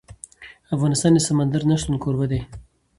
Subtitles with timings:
[0.75, 2.41] افغانستان د سمندر نه شتون کوربه دی.